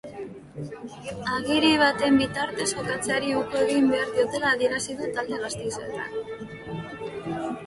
Agiri 1.33 1.69
baten 1.81 2.17
bitartez 2.21 2.65
jokatzeari 2.71 3.29
uko 3.43 3.61
egin 3.67 3.91
behar 3.93 4.11
diotela 4.17 4.55
adierazi 4.55 4.97
du 5.03 5.11
talde 5.19 5.41
gasteiztarrak. 5.45 6.19